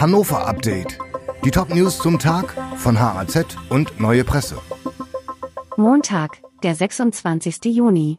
Hannover 0.00 0.46
Update. 0.46 0.96
Die 1.44 1.50
Top-News 1.50 1.98
zum 1.98 2.20
Tag 2.20 2.54
von 2.76 3.00
HAZ 3.00 3.56
und 3.68 3.98
Neue 3.98 4.22
Presse. 4.22 4.56
Montag, 5.76 6.38
der 6.62 6.76
26. 6.76 7.64
Juni. 7.64 8.18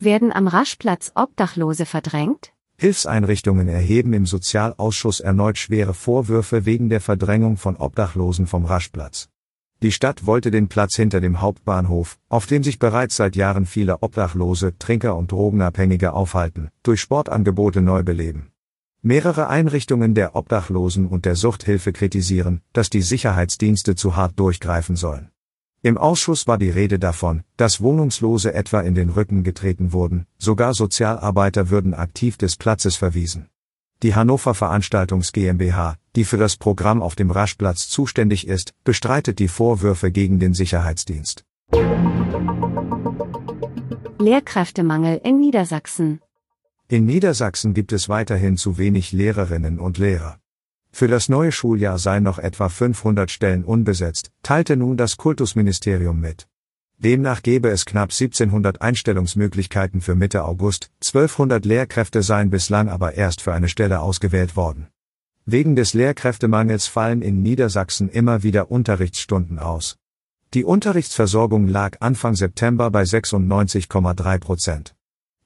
Werden 0.00 0.32
am 0.32 0.48
Raschplatz 0.48 1.12
Obdachlose 1.14 1.86
verdrängt? 1.86 2.52
Hilfseinrichtungen 2.76 3.68
erheben 3.68 4.14
im 4.14 4.26
Sozialausschuss 4.26 5.20
erneut 5.20 5.58
schwere 5.58 5.94
Vorwürfe 5.94 6.66
wegen 6.66 6.88
der 6.88 7.00
Verdrängung 7.00 7.56
von 7.56 7.76
Obdachlosen 7.76 8.48
vom 8.48 8.64
Raschplatz. 8.64 9.28
Die 9.80 9.92
Stadt 9.92 10.26
wollte 10.26 10.50
den 10.50 10.66
Platz 10.66 10.96
hinter 10.96 11.20
dem 11.20 11.40
Hauptbahnhof, 11.40 12.18
auf 12.30 12.46
dem 12.46 12.64
sich 12.64 12.80
bereits 12.80 13.14
seit 13.14 13.36
Jahren 13.36 13.66
viele 13.66 14.02
Obdachlose, 14.02 14.76
Trinker 14.76 15.14
und 15.16 15.30
Drogenabhängige 15.30 16.14
aufhalten, 16.14 16.70
durch 16.82 17.00
Sportangebote 17.00 17.80
neu 17.80 18.02
beleben. 18.02 18.51
Mehrere 19.04 19.48
Einrichtungen 19.48 20.14
der 20.14 20.36
Obdachlosen 20.36 21.08
und 21.08 21.24
der 21.24 21.34
Suchthilfe 21.34 21.92
kritisieren, 21.92 22.60
dass 22.72 22.88
die 22.88 23.02
Sicherheitsdienste 23.02 23.96
zu 23.96 24.14
hart 24.14 24.38
durchgreifen 24.38 24.94
sollen. 24.94 25.32
Im 25.82 25.98
Ausschuss 25.98 26.46
war 26.46 26.56
die 26.56 26.70
Rede 26.70 27.00
davon, 27.00 27.42
dass 27.56 27.80
Wohnungslose 27.80 28.54
etwa 28.54 28.80
in 28.80 28.94
den 28.94 29.10
Rücken 29.10 29.42
getreten 29.42 29.92
wurden, 29.92 30.28
sogar 30.38 30.72
Sozialarbeiter 30.72 31.68
würden 31.68 31.94
aktiv 31.94 32.36
des 32.36 32.56
Platzes 32.56 32.94
verwiesen. 32.94 33.48
Die 34.04 34.14
Hannover 34.14 34.54
Veranstaltungs 34.54 35.32
GmbH, 35.32 35.96
die 36.14 36.24
für 36.24 36.36
das 36.36 36.56
Programm 36.56 37.02
auf 37.02 37.16
dem 37.16 37.32
Raschplatz 37.32 37.88
zuständig 37.88 38.46
ist, 38.46 38.72
bestreitet 38.84 39.40
die 39.40 39.48
Vorwürfe 39.48 40.12
gegen 40.12 40.38
den 40.38 40.54
Sicherheitsdienst. 40.54 41.44
Lehrkräftemangel 44.20 45.20
in 45.24 45.40
Niedersachsen. 45.40 46.20
In 46.92 47.06
Niedersachsen 47.06 47.72
gibt 47.72 47.90
es 47.94 48.10
weiterhin 48.10 48.58
zu 48.58 48.76
wenig 48.76 49.12
Lehrerinnen 49.12 49.78
und 49.78 49.96
Lehrer. 49.96 50.38
Für 50.90 51.08
das 51.08 51.30
neue 51.30 51.50
Schuljahr 51.50 51.98
seien 51.98 52.22
noch 52.22 52.38
etwa 52.38 52.68
500 52.68 53.30
Stellen 53.30 53.64
unbesetzt, 53.64 54.30
teilte 54.42 54.76
nun 54.76 54.98
das 54.98 55.16
Kultusministerium 55.16 56.20
mit. 56.20 56.48
Demnach 56.98 57.42
gäbe 57.42 57.70
es 57.70 57.86
knapp 57.86 58.10
1700 58.10 58.82
Einstellungsmöglichkeiten 58.82 60.02
für 60.02 60.14
Mitte 60.14 60.44
August, 60.44 60.90
1200 61.02 61.64
Lehrkräfte 61.64 62.22
seien 62.22 62.50
bislang 62.50 62.90
aber 62.90 63.14
erst 63.14 63.40
für 63.40 63.54
eine 63.54 63.70
Stelle 63.70 64.00
ausgewählt 64.00 64.54
worden. 64.54 64.88
Wegen 65.46 65.76
des 65.76 65.94
Lehrkräftemangels 65.94 66.88
fallen 66.88 67.22
in 67.22 67.42
Niedersachsen 67.42 68.10
immer 68.10 68.42
wieder 68.42 68.70
Unterrichtsstunden 68.70 69.58
aus. 69.58 69.96
Die 70.52 70.64
Unterrichtsversorgung 70.64 71.68
lag 71.68 71.96
Anfang 72.00 72.34
September 72.34 72.90
bei 72.90 73.04
96,3 73.04 74.38
Prozent. 74.38 74.94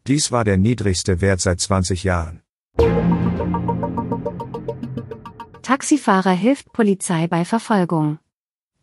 Dies 0.06 0.30
war 0.30 0.44
der 0.44 0.56
niedrigste 0.56 1.20
Wert 1.20 1.40
seit 1.40 1.58
20 1.58 2.04
Jahren. 2.04 2.40
Taxifahrer 5.62 6.30
hilft 6.30 6.72
Polizei 6.72 7.26
bei 7.26 7.44
Verfolgung. 7.44 8.20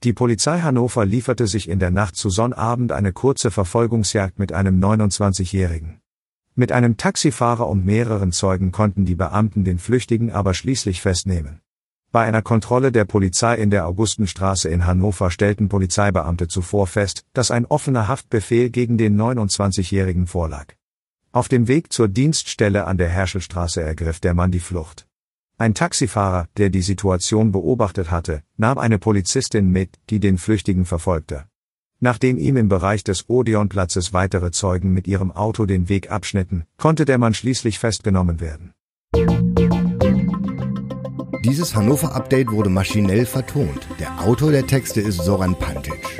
Die 0.04 0.12
Polizei 0.12 0.60
Hannover 0.60 1.06
lieferte 1.06 1.48
sich 1.48 1.70
in 1.70 1.80
der 1.80 1.92
Nacht 1.92 2.18
zu 2.18 2.30
Sonnabend 2.30 2.92
eine 2.92 3.14
kurze 3.14 3.52
Verfolgungsjagd 3.52 4.38
mit 4.38 4.52
einem 4.52 4.84
29-Jährigen. 4.84 6.02
Mit 6.56 6.74
einem 6.74 6.98
Taxifahrer 6.98 7.70
und 7.70 7.86
mehreren 7.86 8.34
Zeugen 8.34 8.74
konnten 8.74 9.06
die 9.06 9.16
Beamten 9.16 9.64
den 9.64 9.80
Flüchtigen 9.80 10.30
aber 10.30 10.54
schließlich 10.54 11.02
festnehmen. 11.02 11.62
Bei 12.12 12.26
einer 12.26 12.42
Kontrolle 12.42 12.92
der 12.92 13.06
Polizei 13.06 13.56
in 13.56 13.72
der 13.72 13.88
Augustenstraße 13.88 14.68
in 14.68 14.86
Hannover 14.86 15.32
stellten 15.32 15.70
Polizeibeamte 15.70 16.50
zuvor 16.50 16.86
fest, 16.86 17.24
dass 17.32 17.50
ein 17.50 17.66
offener 17.66 18.10
Haftbefehl 18.10 18.70
gegen 18.70 18.98
den 18.98 19.18
29-Jährigen 19.20 20.28
vorlag. 20.28 20.74
Auf 21.36 21.48
dem 21.48 21.68
Weg 21.68 21.92
zur 21.92 22.10
Dienststelle 22.10 22.86
an 22.86 23.00
der 23.00 23.10
Herschelstraße 23.10 23.82
ergriff 23.82 24.20
der 24.20 24.36
Mann 24.36 24.52
die 24.52 24.60
Flucht. 24.60 25.08
Ein 25.58 25.74
Taxifahrer, 25.74 26.48
der 26.58 26.70
die 26.70 26.84
Situation 26.84 27.52
beobachtet 27.52 28.12
hatte, 28.12 28.44
nahm 28.56 28.78
eine 28.78 29.00
Polizistin 29.00 29.68
mit, 29.70 29.98
die 30.12 30.20
den 30.20 30.38
Flüchtigen 30.38 30.86
verfolgte. 30.86 31.46
Nachdem 32.00 32.38
ihm 32.38 32.56
im 32.56 32.70
Bereich 32.70 33.04
des 33.04 33.30
Odeonplatzes 33.30 34.14
weitere 34.14 34.52
Zeugen 34.52 34.94
mit 34.94 35.08
ihrem 35.08 35.32
Auto 35.32 35.66
den 35.66 35.90
Weg 35.90 36.12
abschnitten, 36.12 36.66
konnte 36.78 37.04
der 37.04 37.18
Mann 37.18 37.34
schließlich 37.34 37.80
festgenommen 37.80 38.40
werden. 38.40 38.74
Dieses 41.44 41.76
Hannover 41.76 42.14
Update 42.14 42.52
wurde 42.52 42.70
maschinell 42.70 43.26
vertont. 43.26 43.88
Der 44.00 44.22
Autor 44.22 44.52
der 44.52 44.68
Texte 44.68 45.02
ist 45.02 45.18
Soran 45.18 45.58
Pantic. 45.58 46.20